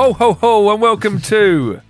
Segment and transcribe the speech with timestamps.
[0.00, 1.82] Ho ho ho, and welcome to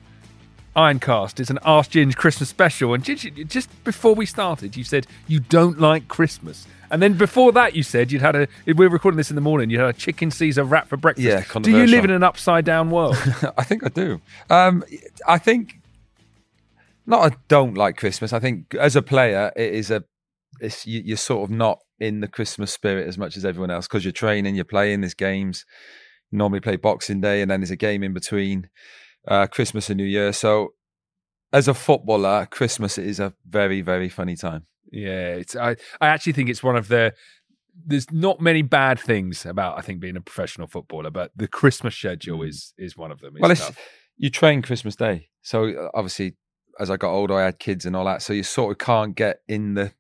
[0.75, 1.39] Ironcast.
[1.39, 2.92] It's an Ask Ginge Christmas special.
[2.92, 6.66] And Ginge, just before we started, you said you don't like Christmas.
[6.91, 8.48] And then before that, you said you'd had a.
[8.66, 9.70] We were recording this in the morning.
[9.70, 11.25] You had a chicken Caesar wrap for breakfast.
[11.25, 13.14] Yeah, Do you live in an upside down world?
[13.56, 14.20] I think I do.
[14.50, 14.83] Um,
[15.28, 15.77] I think
[17.06, 17.33] not.
[17.33, 18.33] I don't like Christmas.
[18.33, 20.03] I think as a player, it is a.
[20.61, 23.86] It's you, you're sort of not in the Christmas spirit as much as everyone else
[23.86, 25.03] because you're training, you're playing.
[25.03, 25.64] There's games.
[26.33, 28.69] Normally play Boxing Day, and then there's a game in between
[29.27, 30.33] uh, Christmas and New Year.
[30.33, 30.75] So,
[31.53, 34.67] as a footballer, Christmas is a very, very funny time.
[34.92, 35.56] yeah, it's.
[35.56, 35.77] I.
[36.00, 37.14] I actually think it's one of the.
[37.87, 41.97] There's not many bad things about I think being a professional footballer, but the Christmas
[41.97, 43.34] schedule is is one of them.
[43.41, 43.70] well, it's
[44.17, 46.37] you train Christmas Day, so obviously,
[46.78, 49.17] as I got older, I had kids and all that, so you sort of can't
[49.17, 49.92] get in the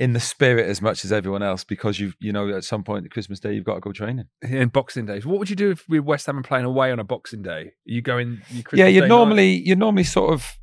[0.00, 3.04] in the spirit as much as everyone else because you you know at some point
[3.04, 4.24] at Christmas Day you've got to go training.
[4.42, 5.26] in Boxing Days.
[5.26, 7.74] What would you do if we West Ham are playing away on a Boxing Day?
[7.84, 8.40] you going?
[8.50, 10.56] You yeah, you normally you normally sort of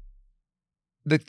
[1.05, 1.19] the,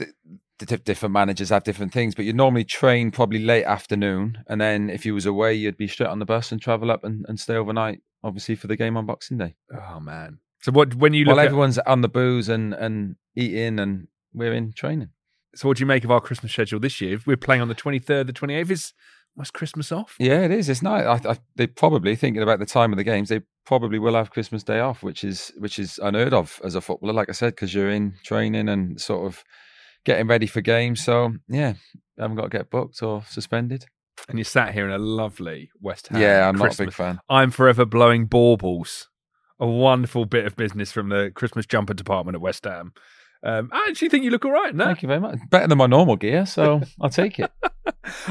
[0.59, 4.91] the, different managers have different things, but you normally train probably late afternoon, and then
[4.91, 7.39] if you was away, you'd be straight on the bus and travel up and, and
[7.39, 9.55] stay overnight, obviously for the game on Boxing Day.
[9.73, 10.39] Oh man.
[10.63, 14.55] So what when you look at, everyone's on the booze and and eating, and we're
[14.55, 15.11] in training.
[15.55, 17.15] So what do you make of our Christmas schedule this year?
[17.15, 18.93] If we're playing on the twenty third, the twenty eighth is
[19.37, 20.17] was Christmas off?
[20.19, 20.69] Yeah, it is.
[20.69, 21.25] It's nice.
[21.25, 23.29] I, I, they probably thinking about the time of the games.
[23.29, 26.81] They probably will have Christmas Day off, which is which is unheard of as a
[26.81, 27.13] footballer.
[27.13, 29.45] Like I said, because you're in training and sort of
[30.05, 31.05] getting ready for games.
[31.05, 31.75] So yeah,
[32.19, 33.87] I haven't got to get booked or suspended.
[34.29, 36.21] And you sat here in a lovely West Ham.
[36.21, 37.21] yeah, I'm not a big fan.
[37.29, 39.09] I'm forever blowing baubles.
[39.61, 42.93] A wonderful bit of business from the Christmas jumper department at West Ham.
[43.45, 44.75] Um, I actually think you look all right.
[44.75, 45.39] No, Thank you very much.
[45.51, 47.51] Better than my normal gear, so I'll take it.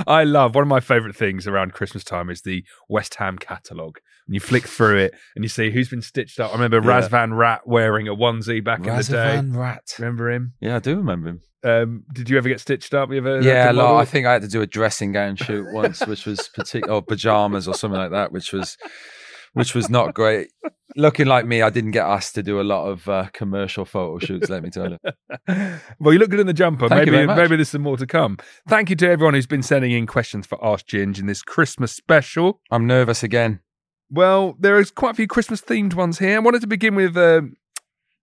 [0.06, 4.00] I love one of my favourite things around Christmas time is the West Ham catalogue.
[4.28, 6.52] And you flick through it and you see who's been stitched up.
[6.52, 7.02] I remember Yeah.
[7.02, 9.14] Razvan Rat wearing a onesie back in the day.
[9.14, 9.84] Razavan Rat.
[9.98, 10.54] Remember him?
[10.60, 11.42] Yeah, I do remember him.
[11.64, 13.10] Um, did you ever get stitched up?
[13.10, 13.42] You ever?
[13.42, 13.98] Yeah, lot.
[14.00, 17.02] I think I had to do a dressing gown shoot once, which was particular, or
[17.02, 18.78] pajamas or something like that, which was,
[19.58, 20.50] which was not great.
[20.96, 24.20] Looking like me, I didn't get asked to do a lot of uh, commercial photo
[24.20, 24.50] shoots.
[24.50, 24.98] Let me tell you.
[26.00, 26.88] well, you look good in the jumper.
[26.88, 28.38] Thank maybe maybe there's some more to come.
[28.68, 31.92] Thank you to everyone who's been sending in questions for Ask Ginge in this Christmas
[31.92, 32.62] special.
[32.72, 33.60] I'm nervous again.
[34.10, 36.38] Well, there is quite a few Christmas themed ones here.
[36.38, 37.56] I wanted to begin with um,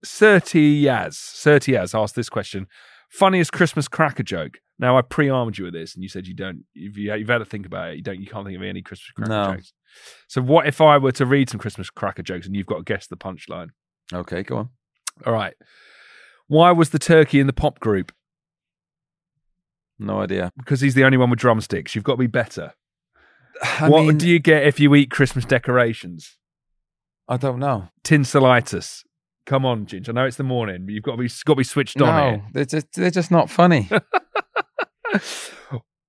[0.06, 1.16] Certiaz.
[1.16, 2.68] Certiaz asked this question:
[3.10, 4.60] Funniest Christmas cracker joke.
[4.84, 6.66] Now I pre-armed you with this, and you said you don't.
[6.76, 8.20] If you, you've had to think about it, you don't.
[8.20, 9.56] You can't think of any Christmas cracker No.
[9.56, 9.74] jokes.
[10.28, 12.84] So what if I were to read some Christmas cracker jokes, and you've got to
[12.84, 13.70] guess the punchline?
[14.14, 14.70] Okay, go on.
[15.26, 15.54] All right.
[16.48, 18.12] Why was the turkey in the pop group?
[20.00, 20.52] No idea.
[20.58, 21.96] Because he's the only one with drumsticks.
[21.96, 22.74] You've got to be better.
[23.80, 26.38] I what mean, do you get if you eat Christmas decorations?
[27.30, 27.88] I don't know.
[28.04, 29.04] Tinselitis.
[29.46, 30.10] Come on, Ginge.
[30.10, 32.08] I know it's the morning, but you've got to be got to be switched on
[32.16, 32.44] No, here.
[32.54, 33.90] they're just, they're just not funny.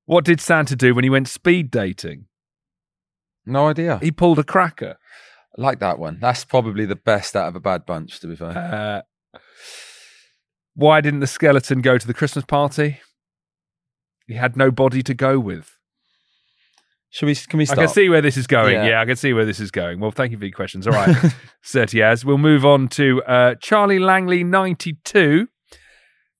[0.06, 2.26] What did Santa do when he went speed dating?
[3.46, 3.98] no idea.
[4.02, 4.96] He pulled a cracker.
[5.56, 6.18] I like that one.
[6.20, 9.04] That's probably the best out of a bad bunch, to be fair.
[9.34, 9.38] Uh,
[10.74, 13.00] why didn't the skeleton go to the Christmas party?
[14.26, 15.70] He had no body to go with.
[17.10, 17.34] Should we?
[17.36, 18.74] Can we I can see where this is going.
[18.74, 18.88] Yeah.
[18.88, 19.00] Yeah.
[19.00, 20.00] I can see where this is going.
[20.00, 20.86] Well, thank you for your questions.
[20.86, 21.14] All right,
[21.64, 22.24] Certiaz.
[22.24, 25.46] We'll move on to uh, Charlie Langley, 92.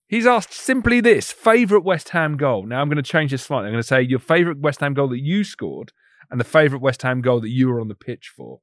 [0.07, 2.65] He's asked simply this favourite West Ham goal.
[2.65, 3.67] Now, I'm going to change this slightly.
[3.67, 5.91] I'm going to say your favourite West Ham goal that you scored
[6.29, 8.59] and the favourite West Ham goal that you were on the pitch for,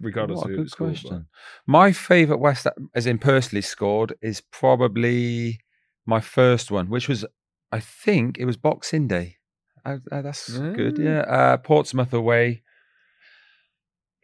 [0.00, 1.20] regardless What of a who it good scored by.
[1.66, 5.60] My favourite West, Ham- as in personally scored, is probably
[6.06, 7.26] my first one, which was,
[7.70, 9.36] I think, it was Boxing Day.
[9.84, 10.74] Uh, uh, that's Mm.
[10.76, 10.98] good.
[10.98, 11.20] Yeah.
[11.20, 12.62] Uh, Portsmouth away.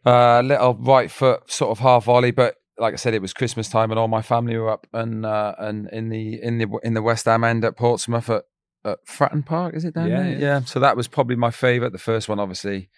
[0.05, 3.69] Uh, little right foot sort of half volley, but like I said, it was Christmas
[3.69, 6.93] time and all my family were up and uh, and in the in the in
[6.93, 8.43] the West Ham end at Portsmouth at,
[8.85, 9.75] at Fratton Park.
[9.75, 10.31] Is it down Yeah, there?
[10.31, 10.37] yeah.
[10.39, 10.59] Yeah.
[10.61, 11.91] So that was probably my favourite.
[11.91, 12.89] The first one, obviously,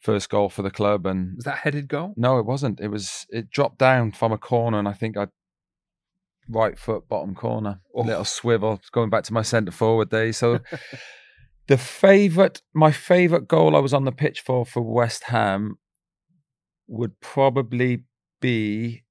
[0.00, 2.14] first goal for the club, and Was that headed goal?
[2.16, 2.80] no, it wasn't.
[2.80, 5.28] It was it dropped down from a corner, and I think I
[6.48, 8.02] right foot bottom corner, Oh.
[8.02, 8.80] little swivel.
[8.92, 10.36] Going back to my centre forward days.
[10.38, 10.58] So
[11.68, 15.78] the favourite, my favourite goal I was on the pitch for for West Ham
[16.86, 18.02] would probably
[18.42, 19.03] be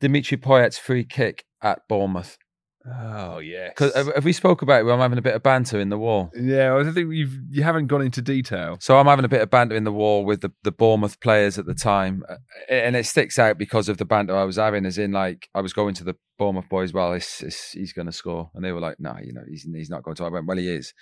[0.00, 2.38] Dimitri Payet's free kick at Bournemouth.
[2.86, 3.72] Oh yes.
[3.76, 4.84] Because have we spoke about it?
[4.84, 6.30] Where I'm having a bit of banter in the wall.
[6.34, 8.78] yeah, I think you've you haven't gone into detail.
[8.80, 11.58] So I'm having a bit of banter in the wall with the, the Bournemouth players
[11.58, 12.36] at the time, uh,
[12.70, 14.86] and it sticks out because of the banter I was having.
[14.86, 18.06] As in, like I was going to the Bournemouth boys, well, it's, it's, he's going
[18.06, 20.28] to score, and they were like, "No, you know, he's he's not going to." I
[20.28, 20.94] went, "Well, he is."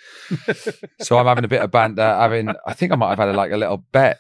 [1.01, 2.03] so I'm having a bit of banter.
[2.03, 4.19] Having, I think I might have had a, like a little bet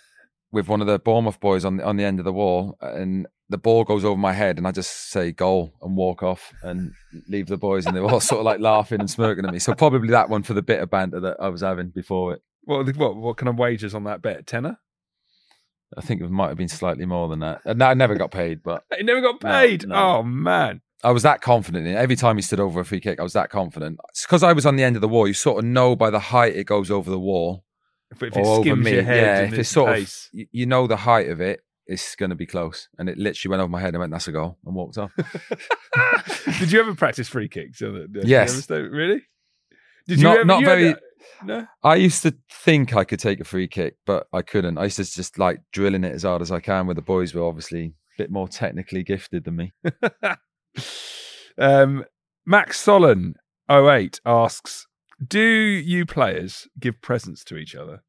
[0.52, 3.26] with one of the Bournemouth boys on the, on the end of the wall, and
[3.48, 6.92] the ball goes over my head, and I just say goal and walk off and
[7.28, 9.58] leave the boys, and they were all sort of like laughing and smirking at me.
[9.60, 12.42] So probably that one for the bit of banter that I was having before it.
[12.64, 14.46] What what what kind of wages on that bet?
[14.46, 14.78] Tenner?
[15.96, 17.60] I think it might have been slightly more than that.
[17.64, 19.86] And I never got paid, but It never got paid.
[19.86, 19.94] no.
[19.94, 20.80] Oh man.
[21.04, 21.96] I was that confident in it.
[21.96, 23.98] Every time he stood over a free kick, I was that confident.
[24.22, 25.28] because I was on the end of the wall.
[25.28, 27.64] You sort of know by the height it goes over the wall
[28.10, 28.94] If, if it skims me.
[28.94, 30.28] your head, yeah, if it's sort pace.
[30.34, 32.88] of, you know the height of it, it's going to be close.
[32.98, 33.88] And it literally went over my head.
[33.88, 35.12] and I went, that's a goal, and walked off.
[36.58, 37.80] Did you ever practice free kicks?
[38.24, 38.68] Yes.
[38.70, 39.22] really?
[40.08, 40.44] Did you Not- ever?
[40.44, 40.94] not you very-
[41.44, 41.66] No.
[41.82, 44.78] I used to think I could take a free kick, but I couldn't.
[44.78, 46.86] I used to just like drilling it as hard as I can.
[46.86, 49.72] Where the boys were obviously a bit more technically gifted than me.
[51.58, 52.04] um,
[52.44, 53.34] Max Solon
[53.70, 54.86] 08 asks,
[55.26, 58.02] "Do you players give presents to each other?"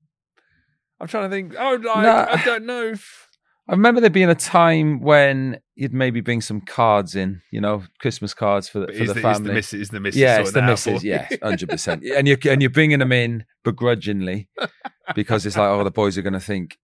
[0.99, 1.55] I'm trying to think.
[1.57, 2.27] Oh, like, No.
[2.29, 2.87] I don't know.
[2.89, 3.26] If,
[3.69, 7.83] I remember there being a time when you'd maybe bring some cards in, you know,
[7.99, 9.53] Christmas cards for the, for the the, is the family.
[9.53, 9.81] missus?
[9.81, 10.19] Is the missus?
[10.19, 11.03] yeah, it's the missus.
[11.03, 12.03] Yes, hundred percent.
[12.03, 14.47] And you and you're bringing them in begrudgingly
[15.15, 16.77] because it's like, oh, the boys are going to think,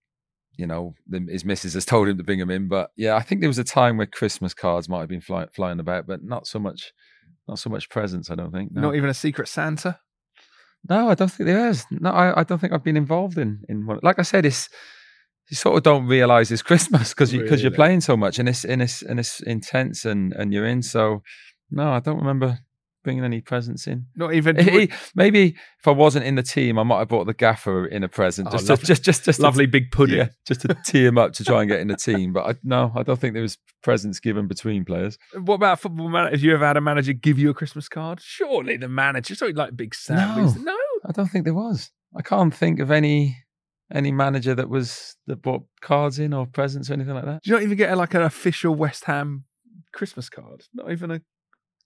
[0.57, 2.67] you know, the, his missus has told him to bring them in.
[2.67, 5.47] But yeah, I think there was a time where Christmas cards might have been fly,
[5.55, 6.91] flying about, but not so much,
[7.47, 8.29] not so much presents.
[8.29, 8.73] I don't think.
[8.73, 9.99] No, Not even a secret Santa.
[10.89, 11.85] no I don't think there is.
[11.91, 13.99] No, I, I don't think I've been involved in in one.
[14.03, 14.67] Like I said, it's
[15.49, 18.47] you sort of don't realize it's Christmas because you because you're playing so much and
[18.49, 20.81] it's and it's and it's intense and and you're in.
[20.81, 21.21] So
[21.71, 22.59] no, I don't remember
[23.03, 24.05] bringing any presents in.
[24.15, 24.55] Not even.
[25.15, 28.07] Maybe if I wasn't in the team, I might have brought the gaffer in a
[28.07, 30.17] present, Oh, just to, just just just to- lovely big pudding.
[30.19, 32.31] yeah, just to tee him up to try and get in the team.
[32.31, 35.17] But I, no, I don't think there was presents given between players.
[35.33, 36.31] What about football manager?
[36.35, 38.21] Have you ever had a manager give you a Christmas card?
[38.21, 40.39] Surely the manager, something like Big Sam.
[40.45, 40.77] is- no.
[41.05, 41.91] I don't think there was.
[42.15, 43.42] I can't think of any
[43.93, 47.43] any manager that was that brought cards in or presents or anything like that.
[47.43, 49.45] Do you not even get a, like an official West Ham
[49.93, 50.63] Christmas card?
[50.73, 51.21] Not even a.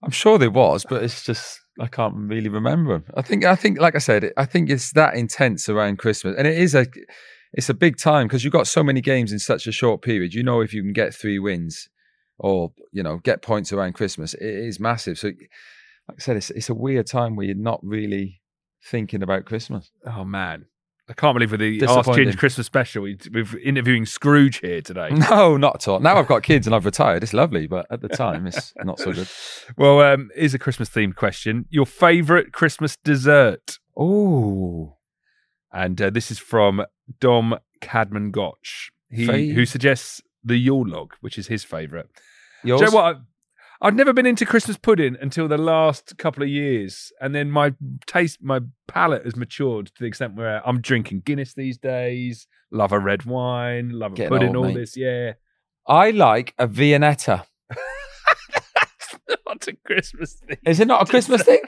[0.03, 3.03] I'm sure there was, but it's just I can't really remember.
[3.15, 6.47] I think I think like I said, I think it's that intense around Christmas, and
[6.47, 6.87] it is a
[7.53, 10.33] it's a big time because you've got so many games in such a short period.
[10.33, 11.89] You know, if you can get three wins
[12.39, 15.17] or you know get points around Christmas, it is massive.
[15.17, 15.39] So, like
[16.11, 18.41] I said, it's it's a weird time where you're not really
[18.83, 19.91] thinking about Christmas.
[20.05, 20.65] Oh man,
[21.09, 22.09] I can't believe with the Ask.
[22.09, 25.09] Ginge Christmas special, we- we're interviewing Scrooge here today.
[25.29, 25.99] No, not at all.
[26.01, 27.23] Now I've got kids and I've retired.
[27.23, 29.27] It's lovely, but at the time, it's not so good.
[29.77, 33.79] Well, um, here's a Christmas themed question: Your favourite Christmas dessert?
[33.95, 34.97] Oh,
[35.71, 36.83] And uh, this is from
[37.19, 42.07] Dom Cadman Gotch, he Fa- who suggests the Yule log, which is his favourite.
[42.63, 42.79] yours?
[42.81, 43.17] Do you know what?
[43.81, 47.73] I've never been into Christmas pudding until the last couple of years, and then my
[48.07, 52.47] taste, my palate has matured to the extent where I'm drinking Guinness these days.
[52.71, 54.75] Love a red wine, love a Getting pudding, old, all mate.
[54.79, 54.97] this.
[54.97, 55.33] Yeah,
[55.87, 57.45] I like a Viennetta.
[59.45, 60.57] not a Christmas thing.
[60.65, 61.61] Is it not a Christmas thing?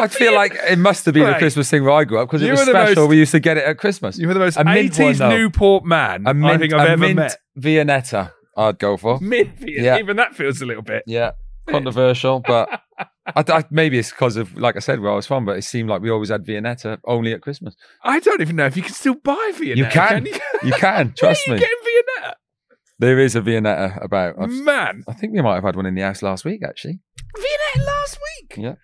[0.00, 2.42] I feel like it must have been a Christmas thing where I grew up because
[2.42, 3.02] it was special.
[3.04, 4.18] most- we used to get it at Christmas.
[4.18, 7.00] You were the most A mint one, Newport man a mint, I think I've ever
[7.00, 7.36] mint met.
[7.58, 9.18] Viennetta, I'd go for.
[9.20, 9.98] Mint, Yeah.
[9.98, 11.02] even that feels a little bit.
[11.06, 11.32] Yeah,
[11.68, 15.44] controversial, but I, I, maybe it's because of, like I said, where I was from.
[15.44, 17.74] But it seemed like we always had Viennetta only at Christmas.
[18.04, 19.76] I don't even know if you can still buy Viennetta.
[19.76, 20.26] You can.
[20.26, 20.34] you?
[20.62, 21.66] You can trust Where are me.
[21.66, 22.32] Viennetta?
[22.98, 24.36] There is a Viennetta about.
[24.40, 27.00] I've, Man, I think we might have had one in the house last week, actually.
[27.36, 28.56] Viennetta last week.
[28.56, 28.74] Yeah.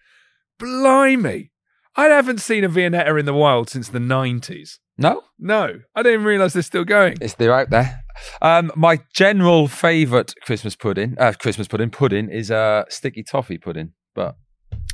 [0.58, 1.50] Blimey.
[1.96, 4.78] I haven't seen a Viennetta in the wild since the 90s.
[4.98, 7.16] No, No, I didn't realise they're still going.
[7.20, 8.01] it's they're out there.
[8.40, 13.92] Um, my general favourite Christmas pudding, uh, Christmas pudding, pudding is uh, sticky toffee pudding,
[14.14, 14.36] but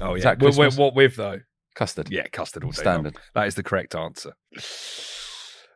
[0.01, 0.31] Oh, yeah.
[0.31, 0.77] What, Christmas?
[0.77, 1.41] what with, though?
[1.75, 2.09] Custard.
[2.11, 2.81] Yeah, custard all day.
[2.83, 3.15] Standard.
[3.15, 3.23] Long.
[3.35, 4.33] That is the correct answer.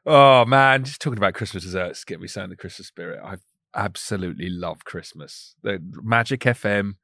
[0.05, 3.21] Oh man, just talking about Christmas desserts get me so in the Christmas spirit.
[3.25, 3.37] I
[3.75, 5.55] absolutely love Christmas.
[5.63, 6.95] The Magic FM,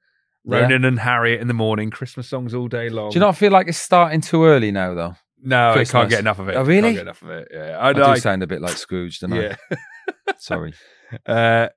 [0.44, 0.60] Yeah.
[0.62, 3.10] Ronan and Harriet in the morning, Christmas songs all day long.
[3.10, 5.14] Do you not feel like it's starting too early now, though?
[5.42, 6.52] No, I can't get enough of it.
[6.52, 6.92] Oh, Can't really?
[6.94, 7.48] get enough of it.
[7.52, 9.56] Yeah, I, I do I, sound a bit like Scrooge, don't yeah.
[9.70, 9.76] I?
[10.38, 10.72] Sorry.
[11.24, 11.68] Uh,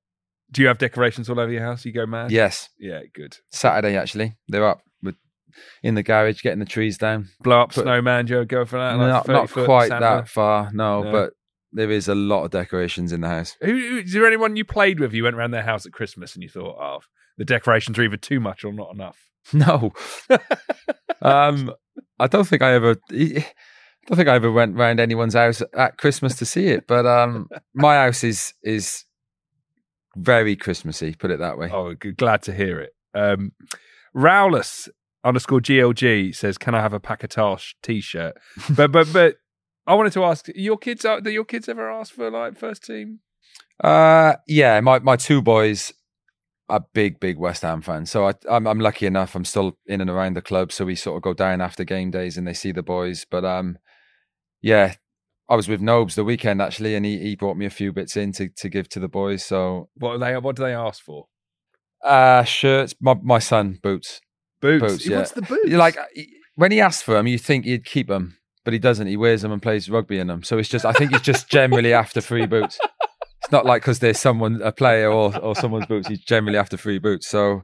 [0.52, 1.86] do you have decorations all over your house?
[1.86, 2.32] You go mad?
[2.32, 3.38] Yes, Yeah, good.
[3.50, 4.36] Saturday actually.
[4.50, 5.16] They're up with
[5.84, 7.30] in the garage getting the trees down.
[7.42, 8.44] Blow up But- snowman, Joe.
[8.44, 8.98] Go for that.
[8.98, 10.02] Like not not quite Santa.
[10.02, 11.12] that far, no, No.
[11.14, 11.34] but
[11.72, 13.56] there is a lot of decorations in the house.
[13.62, 15.14] Who, who is there anyone you played with?
[15.14, 17.00] You went around their house at Christmas and you thought, oh,
[17.38, 19.18] the decorations are either too much or not enough.
[19.54, 19.92] No,
[21.22, 21.72] um,
[22.22, 22.96] I don't think I ever.
[23.12, 23.46] I
[24.08, 26.88] don't think I ever went round anyone's house at Christmas to see it.
[26.88, 29.06] But um, my house is is
[30.16, 31.16] very Christmassy.
[31.16, 31.70] Put it that way.
[31.72, 32.94] Oh, good, glad to hear it.
[33.14, 33.54] Um,
[34.14, 34.90] Rowless
[35.24, 38.36] underscore GLG says, "Can I have a Packatosh T-shirt?"
[38.76, 39.38] but but but
[39.88, 41.02] I wanted to ask your kids.
[41.24, 43.20] Do your kids ever ask for like first team?
[43.84, 45.92] Uh, yeah, my my two boys
[46.72, 49.36] are big big West Ham fans, so I, I'm I'm lucky enough.
[49.36, 52.12] I'm still in and around the club, so we sort of go down after game
[52.12, 53.26] days and they see the boys.
[53.30, 53.78] But um,
[54.62, 54.96] yeah,
[55.50, 58.16] I was with Nobes the weekend actually, and he, he brought me a few bits
[58.16, 59.44] in to, to give to the boys.
[59.44, 61.28] So What are they what do they ask for?
[62.04, 64.22] uh, shirts, my my son boots.
[64.62, 64.82] Boots.
[64.86, 65.18] Boots, He yeah.
[65.18, 65.70] wants the boots.
[65.72, 65.98] Like
[66.56, 69.08] when he asks for them, you think he'd keep them, but he doesn't.
[69.08, 70.44] He wears them and plays rugby in them.
[70.44, 72.80] So it's just I think he's just generally after free boots.
[73.52, 76.08] It's not like because there's someone a player or or someone's boots.
[76.08, 77.28] He's generally after free boots.
[77.28, 77.64] So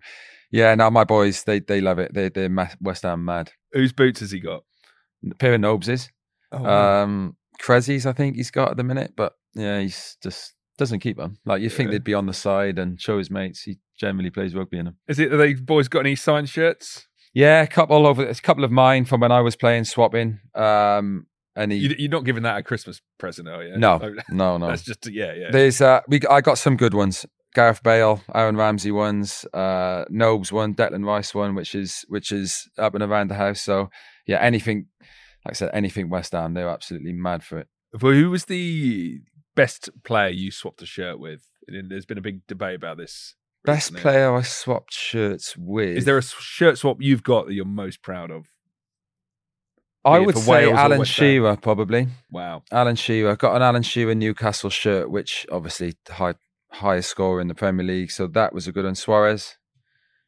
[0.52, 2.14] yeah, now my boys they they love it.
[2.14, 3.52] They they're West Ham mad.
[3.72, 4.64] whose boots has he got?
[5.32, 6.10] A pair of Nobeses.
[6.52, 7.04] Oh, wow.
[7.04, 11.16] Um, Crezzies, I think he's got at the minute, but yeah, he's just doesn't keep
[11.18, 11.38] them.
[11.46, 11.94] Like you think Yeah.
[11.94, 13.62] they'd be on the side and show his mates.
[13.64, 14.98] He generally plays rugby in them.
[15.08, 15.32] is it?
[15.34, 17.08] Are they boys got any signed shirts?
[17.34, 18.24] Yeah, a couple all over.
[18.24, 20.40] It's a couple of mine from when I was playing swapping.
[20.54, 21.28] Um,
[21.58, 23.78] and he You, you're not giving that a Christmas present, are you?
[23.78, 24.68] no, Oh, no, no.
[24.68, 25.52] That's just yeah, yeah.
[25.52, 27.26] There's uh, we I got some good ones.
[27.54, 32.70] Gareth Bale, Aaron Ramsey ones, uh, Nobes one, Declan Rice one, which is which is
[32.78, 33.62] up and around the house.
[33.62, 33.90] So
[34.28, 34.88] yeah, anything
[35.46, 37.68] like I said, anything West Ham, they're absolutely mad for it.
[38.00, 39.20] Well, who was the
[39.56, 41.42] best player you swapped a shirt with?
[41.68, 43.36] There's been a big debate about this.
[43.66, 45.98] Best player I swapped shirts with.
[45.98, 48.46] Is there a shirt swap you've got that you're most proud of?
[50.06, 51.04] I would say Wales Alan?
[51.04, 52.08] Shearer probably.
[52.32, 52.64] Wow.
[52.72, 56.36] Alan Shearer got an Alan Shearer Newcastle shirt, which obviously high
[56.72, 58.12] highest scorer in the Premier League.
[58.12, 58.96] So that was a good one.
[58.96, 59.58] Suarez,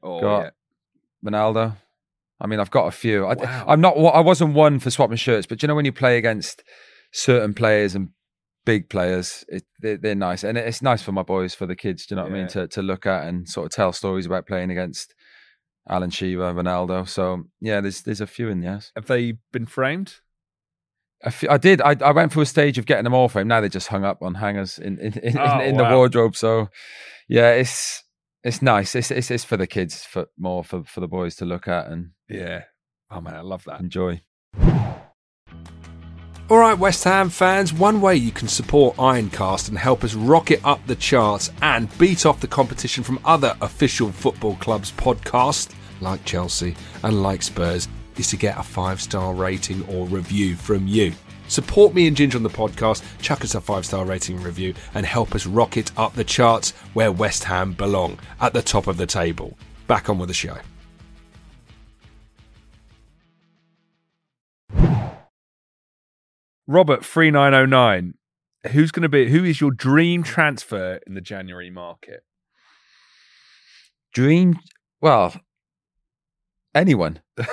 [0.04, 0.54] Oh, Got-
[1.24, 1.30] yeah.
[1.30, 1.78] Ronaldo.
[2.42, 3.26] I mean, I've got a few.
[3.26, 3.66] I, Wow.
[3.68, 3.98] I'm not.
[3.98, 6.64] I wasn't one for swapping shirts, but you know when you play against
[7.12, 8.10] certain players and
[8.66, 12.06] big players, it, they're, they're nice, and it's nice for my boys, for the kids.
[12.06, 12.48] Do you know what I mean?
[12.50, 15.14] To to look at and sort of tell stories about playing against
[15.90, 17.08] Alan Shearer, Ronaldo.
[17.08, 18.92] So yeah, there's there's a few in yes.
[18.96, 20.16] Have they been framed?
[21.26, 21.82] I, fe- I did.
[21.82, 23.50] I, I went through a stage of getting them all framed.
[23.50, 26.36] Now they're just hung up on hangers in in, in, Oh, in, in the wardrobe.
[26.36, 26.70] So
[27.28, 28.04] yeah, it's
[28.44, 28.96] it's nice.
[28.96, 31.88] It's it's, it's for the kids, for more for for the boys to look at
[31.88, 32.64] and Yeah.
[33.12, 33.80] Oh man, I love that.
[33.82, 34.22] enjoy.
[36.50, 40.60] All right, West Ham fans, one way you can support Ironcast and help us rocket
[40.64, 46.24] up the charts and beat off the competition from other official football clubs' podcasts, like
[46.26, 47.88] Chelsea and like Spurs,
[48.18, 51.14] is to get a five star rating or review from you.
[51.48, 54.74] Support me and Ginger on the podcast, chuck us a five star rating and review,
[54.94, 58.98] and help us rocket up the charts where West Ham belong, at the top of
[58.98, 59.58] the table.
[59.88, 60.58] Back on with the show.
[66.68, 68.14] Robert three nine oh nine.
[68.72, 69.30] Who's going to be?
[69.32, 72.24] Who is your dream transfer in the January market?
[74.14, 74.60] Dream.
[75.02, 75.34] Well,
[76.76, 77.22] anyone.
[77.38, 77.46] um,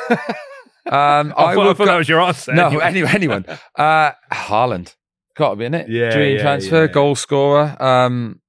[0.87, 2.53] I, I, thought, I thought go- that was your answer.
[2.55, 3.11] no anyway.
[3.13, 3.45] anyone.
[3.75, 4.95] Uh, Haaland.
[5.37, 5.89] Got to be in it.
[5.89, 6.93] Yeah, Dream yeah, transfer, yeah.
[6.93, 7.77] goal scorer.
[7.83, 8.41] Um,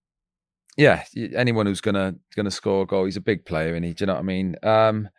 [0.78, 1.04] yeah,
[1.36, 3.94] anyone who's gonna gonna score a goal, he's a big player, and he.
[3.94, 4.56] Do you know what I mean?
[4.64, 5.10] Um,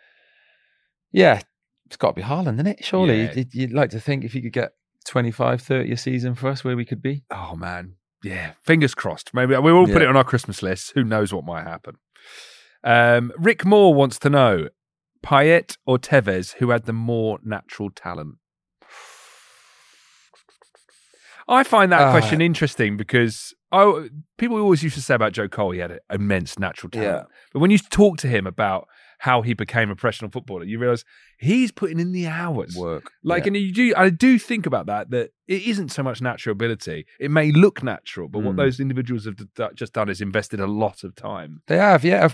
[1.13, 1.41] yeah,
[1.87, 2.85] it's got to be Haaland, isn't it?
[2.85, 3.33] Surely Yeah.
[3.35, 4.73] you'd, you'd like to think if you could get
[5.07, 7.25] 25, 30 a season for us, where we could be.
[7.31, 8.53] Oh man, yeah.
[8.63, 9.35] Fingers crossed.
[9.35, 10.93] Maybe we will put it on our Christmas list.
[10.95, 11.97] Who knows what might happen?
[12.85, 14.69] Um, Rick Moore wants to know:
[15.29, 18.37] Payet or Tevez, who had the more natural talent?
[21.47, 24.09] I find that Uh, question interesting because I,
[24.39, 27.71] people always used to say about Joe Cole he had immense natural talent, but when
[27.71, 28.87] you talk to him about
[29.21, 31.05] how he became a professional footballer, you realise
[31.39, 32.77] he's putting in the hours.
[32.77, 33.49] Work Like, yeah.
[33.49, 35.11] and you do, I do think about that.
[35.11, 37.05] That it isn't so much natural ability.
[37.19, 38.59] It may look natural, but what Mm.
[38.59, 41.63] those individuals have d- just done is invested a lot of time.
[41.67, 42.29] They have, yeah.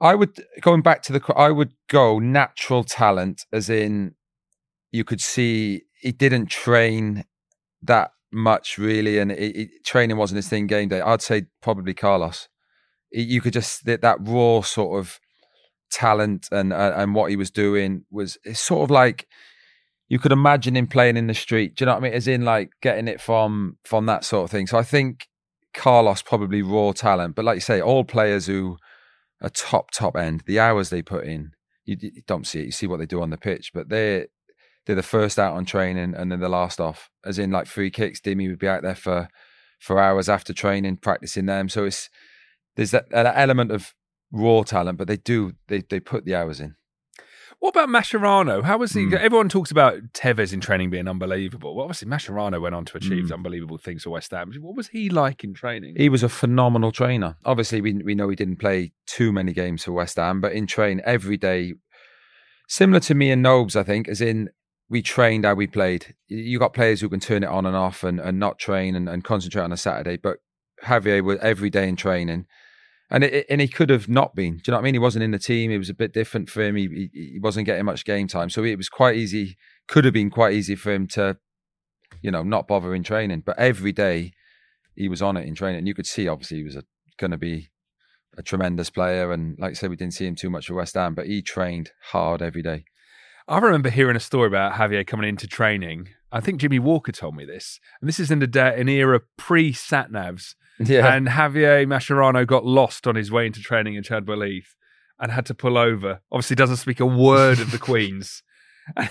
[0.00, 1.34] I've- would going back to the.
[1.36, 4.14] I would go natural talent, as in
[4.92, 7.24] you could see he didn't train
[7.82, 10.66] that much really, and it, it, training wasn't his thing.
[10.66, 12.48] Game day, I'd say probably Carlos.
[13.10, 15.18] It- you could just that, that raw sort of
[15.90, 19.26] talent and uh, and what he was doing was it's sort of like
[20.08, 21.74] you could imagine him playing in the street.
[21.76, 22.12] Do you know what I mean?
[22.12, 24.66] As in like getting it from from that sort of thing.
[24.66, 25.26] So I think
[25.74, 28.76] Carlos probably raw talent, but like you say, all players who
[29.42, 31.52] are top top end, the hours they put in,
[31.84, 32.66] you, you don't see it.
[32.66, 34.26] You see what they do on the pitch, but they
[34.86, 37.10] they're the first out on training and then the last off.
[37.24, 39.28] As in like free kicks, Dimmy would be out there for
[39.78, 41.68] for hours after training practicing them.
[41.68, 42.08] So it's
[42.76, 43.94] there's that, that element of
[44.32, 46.76] raw talent, but they do they they put the hours in.
[47.58, 48.62] What about Mascherano?
[48.62, 49.04] How was he?
[49.04, 49.14] Hmm.
[49.14, 51.74] Everyone talks about Tevez in training being unbelievable.
[51.74, 53.32] Well, obviously, Mascherano went on to achieve Hmm.
[53.34, 54.52] unbelievable things for West Ham.
[54.60, 55.94] What was he like in training?
[55.96, 57.36] He was a phenomenal trainer.
[57.44, 60.66] Obviously, we we know he didn't play too many games for West Ham, but in
[60.66, 61.74] train every day,
[62.68, 64.50] similar to me and Nobes, I think, as in
[64.88, 66.14] we trained how we played.
[66.28, 69.08] You got players who can turn it on and off and, and not train and,
[69.08, 70.38] and concentrate on a Saturday, but
[70.84, 72.46] Javier was every day in training.
[73.10, 74.56] And it, and he could have not been.
[74.56, 74.94] Do you know what I mean?
[74.94, 75.70] He wasn't in the team.
[75.70, 76.76] It was a bit different for him.
[76.76, 79.56] He, he wasn't getting much game time, so it was quite easy.
[79.86, 81.36] Could have been quite easy for him to,
[82.20, 83.42] you know, not bother in training.
[83.46, 84.32] But every day,
[84.96, 85.78] he was on it in training.
[85.78, 86.78] And you could see, obviously, he was
[87.18, 87.70] going to be
[88.36, 89.32] a tremendous player.
[89.32, 91.42] And like I said, we didn't see him too much for West Ham, but he
[91.42, 92.84] trained hard every day.
[93.48, 96.08] I remember hearing a story about Javier coming into training.
[96.32, 99.20] I think Jimmy Walker told me this, and this is in the day, an era
[99.36, 100.56] pre sat navs.
[100.78, 101.14] Yeah.
[101.14, 104.74] And Javier Mascherano got lost on his way into training in Chadwell Heath
[105.18, 106.20] and had to pull over.
[106.30, 108.42] Obviously, doesn't speak a word of the Queen's.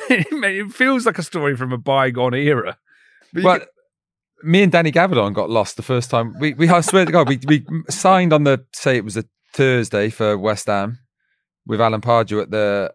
[0.10, 2.78] It, feels like a story from a bygone era.
[3.34, 3.68] But Well, could-
[4.44, 6.36] me and Danny Gabbidon got lost the first time.
[6.40, 9.26] We, we I swear to God, we, we signed on the, say it was a
[9.54, 11.00] Thursday for West Ham
[11.66, 12.94] with Alan Pardew at the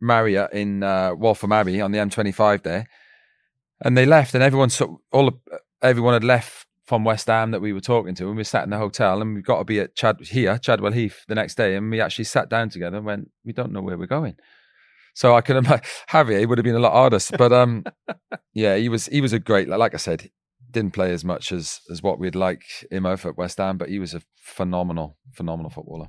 [0.00, 2.86] Marriott in uh, Waltham Abbey on the M25 there.
[3.80, 5.34] And they left and everyone, so, all of,
[5.82, 8.70] everyone had left from West Ham that we were talking to and we sat in
[8.70, 11.76] the hotel and we got to be at Chad here, Chadwell Heath the next day.
[11.76, 14.36] And we actually sat down together and went, we don't know where we're going.
[15.12, 17.84] So I can imagine Javier would have been a lot harder, but um,
[18.54, 20.30] yeah, he was he was a great like I said,
[20.70, 23.90] didn't play as much as as what we'd like him over at West Ham, but
[23.90, 26.06] he was a phenomenal phenomenal footballer.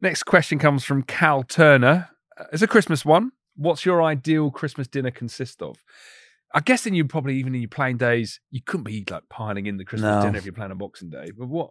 [0.00, 2.08] Next question comes from Cal Turner.
[2.38, 3.32] Uh, It's a Christmas one.
[3.54, 5.76] What's your ideal Christmas dinner consist of?
[6.54, 9.76] I'm guessing you probably even in your playing days, you couldn't be like piling in
[9.76, 10.22] the Christmas No.
[10.22, 11.30] dinner if you're playing on Boxing Day.
[11.36, 11.70] But what?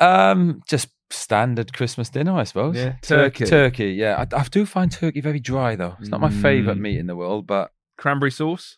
[0.00, 2.76] Um, just standard Christmas dinner, I suppose.
[2.76, 3.46] Yeah, turkey.
[3.46, 3.92] turkey.
[3.92, 5.96] Yeah, I, I do find turkey very dry though.
[6.00, 6.82] It's not my favourite Mm.
[6.82, 8.76] meat in the world, but Cranberry sauce?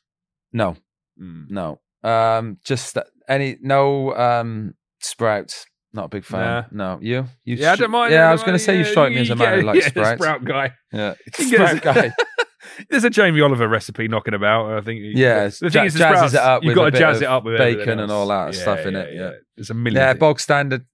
[0.52, 0.76] no,
[1.20, 1.50] Mm.
[1.50, 1.80] no.
[2.02, 2.96] Um, just
[3.28, 5.66] any no um sprouts.
[5.92, 6.66] Not a big fan.
[6.70, 7.26] No, you?
[7.44, 8.12] you Yeah, I don't mind.
[8.12, 9.66] Yeah, I don't was going to say you yeah, strike me as a man who
[9.66, 10.22] likes yeah, sprouts.
[10.22, 10.72] Sprout guy.
[10.92, 12.12] Yeah, You sprout guy.
[12.88, 14.72] There's a Jamie Oliver recipe knocking about.
[14.72, 15.00] I think.
[15.02, 17.98] Yeah, the thing is, sprouts, it up You've got to jazz it up with bacon
[18.00, 19.30] and all that Yeah, stuff in it, yeah.
[19.56, 20.00] there's a million.
[20.02, 20.20] Yeah, things.
[20.20, 20.86] bog standard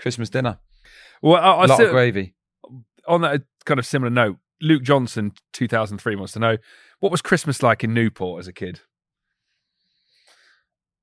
[0.00, 0.58] Christmas dinner.
[1.22, 2.34] Well, I, I A lot still- of gravy.
[3.06, 6.56] on that kind of similar note, Luke Johnson, 2003, wants to know
[7.00, 8.80] what was Christmas like in Newport as a kid.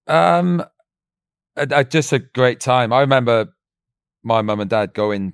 [0.08, 0.62] Um,
[1.58, 2.94] uh, uh, just a great time.
[2.94, 3.48] I remember
[4.24, 5.34] my mum and dad going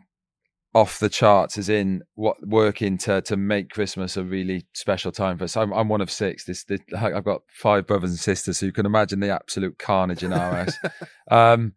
[0.73, 5.37] off the charts, as in what working to to make Christmas a really special time
[5.37, 5.57] for us.
[5.57, 6.45] I'm, I'm one of six.
[6.45, 10.23] This, this I've got five brothers and sisters, so you can imagine the absolute carnage
[10.23, 10.77] in our house.
[11.29, 11.73] Um,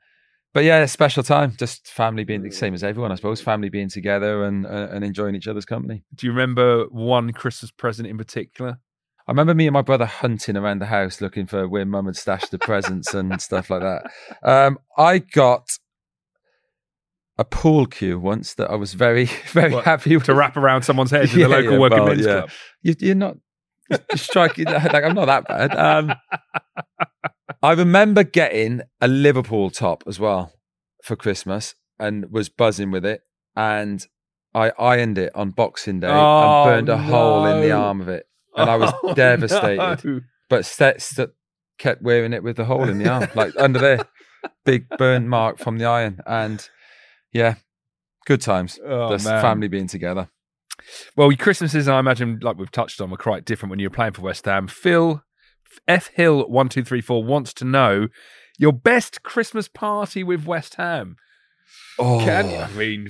[0.53, 1.55] but yeah, a special time.
[1.57, 3.41] Just family being the same as everyone, I suppose.
[3.41, 6.05] Family being together and uh, and enjoying each other's company.
[6.15, 8.79] Do you remember one Christmas present in particular?
[9.27, 12.17] I remember me and my brother hunting around the house looking for where mum had
[12.17, 14.11] stashed the presents and stuff like that.
[14.43, 15.79] Um, I got
[17.39, 20.25] a pool cue once that I was very, very What, happy with.
[20.25, 22.33] To wrap around someone's head in Yeah, the local yeah, working well, men's yeah.
[22.41, 22.51] club.
[22.83, 23.37] You, you're not
[24.15, 25.75] striking like I'm not that bad.
[25.77, 26.15] Um,
[27.63, 30.53] I remember getting a Liverpool top as well
[31.03, 33.23] for Christmas and was buzzing with it,
[33.57, 34.07] and
[34.55, 38.09] I ironed it on Boxing Day Oh, and burned a hole in the arm of
[38.09, 40.21] it, and I was Oh, devastated no.
[40.49, 41.31] but st- st-
[41.79, 44.01] kept wearing it with the hole in the arm, like under there,
[44.65, 46.21] big burn mark from the iron.
[46.27, 46.67] And
[47.35, 47.57] yeah,
[48.25, 48.79] good times.
[48.83, 49.43] Oh, Just man.
[49.43, 50.31] family being together.
[51.17, 54.13] Well, Christmases, I imagine, like we've touched on, were quite different when you were playing
[54.15, 54.67] for West Ham.
[54.67, 55.23] Phil
[55.87, 58.09] F Hill one two three four wants to know
[58.59, 61.17] your best Christmas party with West Ham.
[61.99, 62.57] Oh, Can you?
[62.57, 63.09] I mean,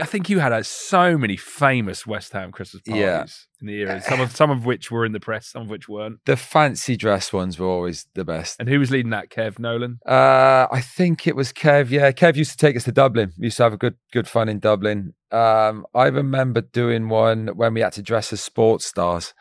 [0.00, 3.26] I think you had uh, so many famous West Ham Christmas parties Yeah.
[3.60, 4.00] in the era.
[4.00, 6.20] Some of some of which were in the press, some of which weren't.
[6.24, 8.56] the fancy dress ones were always the best.
[8.58, 9.28] And who was leading that?
[9.28, 9.98] Kev Nolan.
[10.06, 11.90] Uh, I think it was Kev.
[11.90, 13.32] Yeah, Kev used to take us to Dublin.
[13.38, 15.12] We used to have a good, good fun in Dublin.
[15.30, 19.34] Um, I remember doing one when we had to dress as sports stars.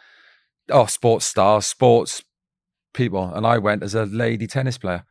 [0.70, 2.24] oh, sports stars, sports
[2.94, 5.06] people, and I went as a lady tennis player.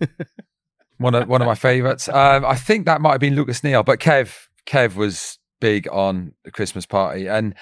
[0.98, 2.08] one of one of my favourites.
[2.08, 4.34] Um, I think that might have been Lucas Neill, but Kev
[4.66, 7.54] Kev was big on the Christmas party, and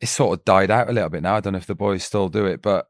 [0.00, 1.36] it's sort of died out a little bit now.
[1.36, 2.88] I don't know if the boys still do it, but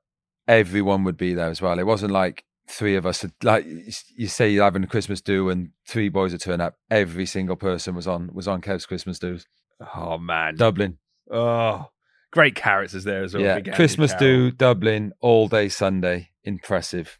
[0.49, 1.79] everyone would be there as well.
[1.79, 3.67] It wasn't like three of us, like
[4.15, 6.77] you say, you're having a Christmas do, and three boys would turn up.
[6.91, 9.47] Every single person was on was on Kev's Christmas do's.
[9.95, 10.99] Oh man, Dublin.
[11.31, 11.87] Oh,
[12.33, 13.43] great characters there as well.
[13.43, 16.31] Yeah, Christmas do Dublin all day Sunday.
[16.45, 17.19] Impressive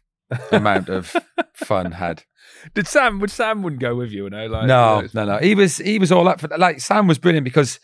[0.51, 1.15] amount of
[1.53, 2.23] fun had.
[2.73, 3.19] Did Sam?
[3.19, 4.25] Would Sam wouldn't go with you?
[4.25, 5.37] You know, like no, no, no.
[5.37, 6.59] He was he was all up for that.
[6.59, 7.79] Like Sam was brilliant because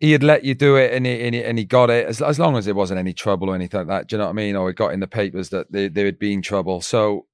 [0.00, 2.20] he had let you do it and he and he, and he got it as
[2.20, 4.08] as long as there wasn't any trouble or anything like that.
[4.08, 4.56] Do you know what I mean?
[4.56, 6.80] Or it got in the papers that there, there had been trouble.
[6.80, 7.26] So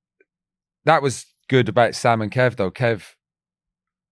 [0.84, 2.70] that was good about Sam and Kev though.
[2.70, 3.14] Kev,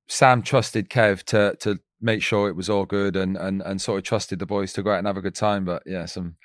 [0.09, 3.99] Sam trusted Kev to to make sure it was all good and and and sort
[3.99, 5.65] of trusted the boys to go out and have a good time.
[5.65, 6.37] But yeah, some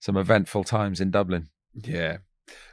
[0.00, 1.48] some eventful times in Dublin.
[1.74, 2.18] Yeah.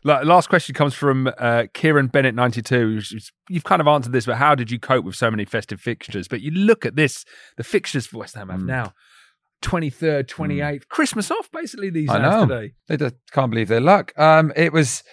[0.03, 3.01] La- Last question comes from uh, Kieran Bennett, 92.
[3.49, 6.27] You've kind of answered this, but how did you cope with so many festive fixtures?
[6.27, 7.25] But you look at this,
[7.57, 8.65] the fixtures for West Ham have Mm.
[8.65, 8.93] now
[9.63, 12.45] 23rd, 28th, Christmas off basically these I days know.
[12.45, 12.73] today.
[12.87, 14.13] They just can't believe their luck.
[14.17, 15.03] Um, it was,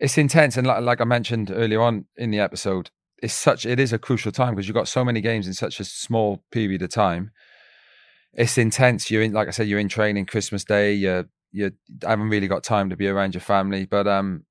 [0.00, 2.90] it's intense, and like, like I mentioned earlier on in the episode,
[3.22, 5.78] it's such it is a crucial time because you've got so many games in such
[5.78, 7.30] a small period of time.
[8.34, 9.10] It's intense.
[9.10, 10.94] You're in, like I said, you're in training Christmas Day.
[10.94, 11.70] You you
[12.02, 14.44] haven't really got time to be around your family, but um,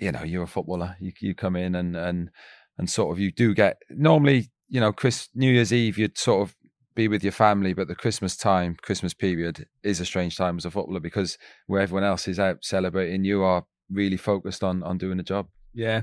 [0.00, 0.96] you know, you're a footballer.
[1.00, 2.30] You you come in and and
[2.78, 6.42] and sort of you do get normally, you know, Chris New Year's Eve you'd sort
[6.42, 6.56] of
[6.94, 10.64] be with your family, but the Christmas time, Christmas period is a strange time as
[10.64, 14.98] a footballer because where everyone else is out celebrating, you are really focused on on
[14.98, 15.46] doing the job.
[15.72, 16.02] Yeah.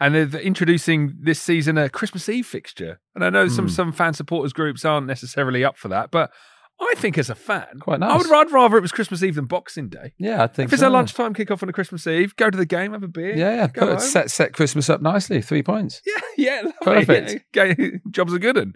[0.00, 2.98] And they're introducing this season a Christmas Eve fixture.
[3.14, 3.70] And I know some, Hmm.
[3.70, 6.32] some fan supporters groups aren't necessarily up for that, but
[6.80, 8.26] I think as a fan, Quite I nice.
[8.28, 10.12] would I'd rather it was Christmas Eve than Boxing Day.
[10.18, 12.56] Yeah, I think If it's so, a lunchtime kickoff on a Christmas Eve, go to
[12.58, 13.36] the game, have a beer.
[13.36, 13.66] Yeah, yeah.
[13.68, 13.98] go Put, home.
[14.00, 15.40] set set Christmas up nicely.
[15.40, 16.02] Three points.
[16.36, 17.04] Yeah, yeah, lovely.
[17.06, 17.44] Perfect.
[17.54, 17.74] Yeah,
[18.10, 18.58] Jobs are good.
[18.58, 18.72] Un.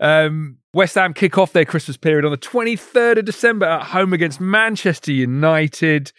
[0.00, 4.12] Um, West Ham kick off their Christmas period on the 23rd of December at home
[4.12, 6.12] against Manchester United.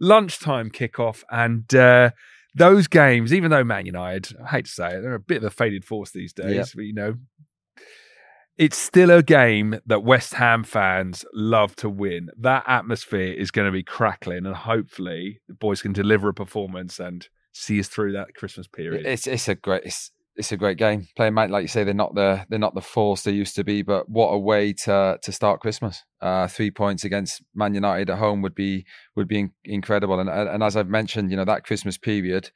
[0.00, 1.22] Lunchtime kickoff.
[1.30, 2.10] And uh,
[2.54, 5.44] those games, even though Man United, I hate to say it, they're a bit of
[5.44, 6.66] a faded force these days, Yep.
[6.74, 7.14] but you know,
[8.58, 12.30] it's still a game that West Ham fans love to win.
[12.38, 17.00] That atmosphere is going to be crackling, and hopefully the boys can deliver a performance
[17.00, 19.06] and see us through that Christmas period.
[19.06, 21.08] It's it's a great it's it's a great game.
[21.16, 23.64] Playing Man, like you say, they're not the they're not the force they used to
[23.64, 26.04] be, but what a way to to start Christmas.
[26.20, 28.86] Uh, three points against Man United at home would be
[29.16, 30.20] would be in- incredible.
[30.20, 32.50] And and as I've mentioned, you know that Christmas period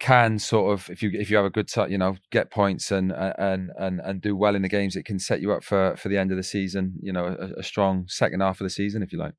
[0.00, 2.90] can sort of if you if you have a good ti- you know get points
[2.90, 5.94] and and and and do well in the games, it can set you up for
[5.96, 6.94] for the end of the season.
[7.00, 9.34] You know, a, a strong second half of the season, if you like.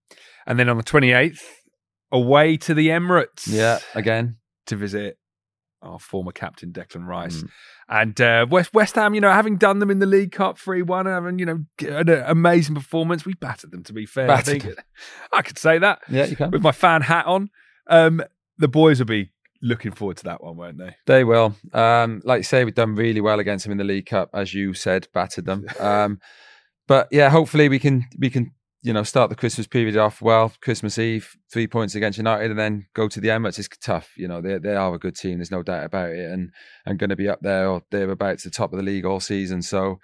[0.47, 1.41] And then on the 28th,
[2.11, 3.47] away to the Emirates.
[3.47, 4.37] Yeah, again.
[4.67, 5.17] To visit
[5.81, 7.37] our former captain, Declan Rice.
[7.41, 7.49] Mm.
[7.89, 10.83] And uh, West, West Ham, you know, having done them in the League Cup 3
[10.83, 14.27] 1, having, you know, an amazing performance, we battered them, to be fair.
[14.27, 14.79] Battered I think
[15.33, 16.51] I could say that Yeah, you can.
[16.51, 17.49] with my fan hat on.
[17.87, 18.21] Um,
[18.59, 20.95] the boys will be looking forward to that one, weren't they?
[21.05, 21.55] They will.
[21.73, 24.53] Um, like you say, we've done really well against them in the League Cup, as
[24.53, 25.65] you said, battered them.
[25.79, 26.19] Um,
[26.87, 30.51] but yeah, hopefully we can we can you know start the Christmas period off well.
[30.61, 33.59] Christmas Eve, three points against United, and then go to the Emirates.
[33.59, 34.41] It's tough, you know.
[34.41, 35.37] They they are a good team.
[35.37, 36.51] There's no doubt about it, and
[36.85, 39.61] and going to be up there or thereabouts the top of the league all season.
[39.61, 39.99] So.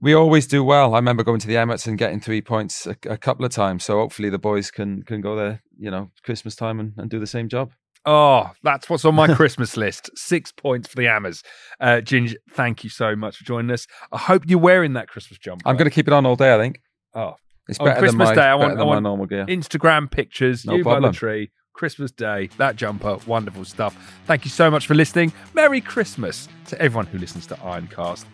[0.00, 0.94] We always do well.
[0.94, 3.84] I remember going to the Emirates and getting three points a, a couple of times.
[3.84, 7.20] So hopefully the boys can can go there, you know, Christmas time and, and do
[7.20, 7.70] the same job.
[8.04, 10.10] Oh, that's what's on my Christmas list.
[10.16, 11.42] Six points for the Hammers.
[11.80, 13.86] Uh, Ginge, thank you so much for joining us.
[14.10, 15.62] I hope you're wearing that Christmas jumper.
[15.68, 16.54] I'm going to keep it on all day.
[16.54, 16.80] I think.
[17.14, 17.34] Oh,
[17.68, 19.46] It's On better Christmas than my, Day, I want- I my want normal gear.
[19.46, 23.94] Instagram pictures, No you by the tree, Christmas Day, that jumper, wonderful stuff.
[24.26, 25.32] Thank you so much for listening.
[25.54, 28.24] Merry Christmas to everyone who listens to Ironcast.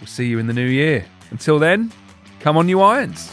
[0.00, 1.04] We'll see you in the new year.
[1.30, 1.90] Until then,
[2.40, 3.32] come on, you irons.